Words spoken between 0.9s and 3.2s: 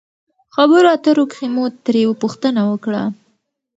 اترو کښې مو ترې پوښتنه وکړه